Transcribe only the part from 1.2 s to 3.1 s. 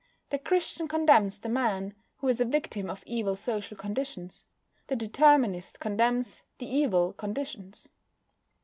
the man who is a victim of